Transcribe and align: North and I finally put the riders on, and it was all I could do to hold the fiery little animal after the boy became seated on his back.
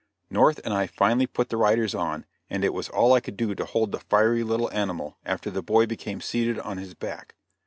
North 0.31 0.59
and 0.65 0.73
I 0.73 0.87
finally 0.87 1.27
put 1.27 1.49
the 1.49 1.57
riders 1.57 1.93
on, 1.93 2.25
and 2.49 2.65
it 2.65 2.73
was 2.73 2.89
all 2.89 3.13
I 3.13 3.19
could 3.19 3.37
do 3.37 3.53
to 3.53 3.65
hold 3.65 3.91
the 3.91 3.99
fiery 3.99 4.41
little 4.43 4.71
animal 4.71 5.19
after 5.25 5.51
the 5.51 5.61
boy 5.61 5.85
became 5.85 6.21
seated 6.21 6.57
on 6.57 6.79
his 6.79 6.95
back. 6.95 7.35